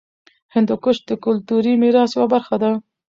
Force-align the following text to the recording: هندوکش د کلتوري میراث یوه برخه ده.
هندوکش 0.53 0.97
د 1.09 1.11
کلتوري 1.25 1.73
میراث 1.81 2.11
یوه 2.15 2.27
برخه 2.33 2.55
ده. 2.63 2.71